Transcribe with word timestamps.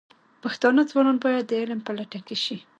پښتانه 0.43 0.81
ځوانان 0.89 1.17
باید 1.23 1.43
د 1.47 1.51
علم 1.61 1.79
په 1.87 1.91
لټه 1.97 2.19
کې 2.27 2.37
شي. 2.43 2.57